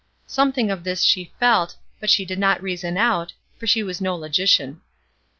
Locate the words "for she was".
3.59-4.01